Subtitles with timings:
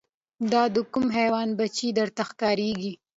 [0.51, 2.93] دا د کوم حیوان بچی درته ښکاریږي